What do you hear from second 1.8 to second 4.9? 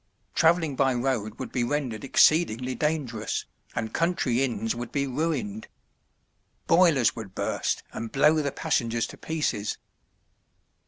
exceedingly dangerous, and country inns